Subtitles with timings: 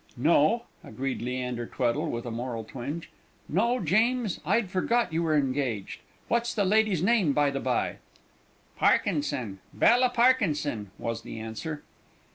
[0.17, 3.11] "No," agreed Leander Tweddle, with a moral twinge,
[3.47, 4.39] "no, James.
[4.43, 6.01] I'd forgot you were engaged.
[6.27, 7.97] What's the lady's name, by the by?"
[8.79, 11.83] "Parkinson; Bella Parkinson," was the answer.